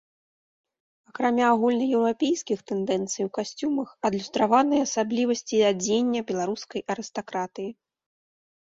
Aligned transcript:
Акрамя 1.09 1.43
агульнаеўрапейскіх 1.57 2.59
тэндэнцый 2.71 3.21
у 3.27 3.31
касцюмах 3.37 3.89
адлюстраваныя 4.11 4.81
асаблівасці 4.89 5.65
адзення 5.71 6.19
беларускай 6.35 6.81
арыстакратыі. 6.97 7.71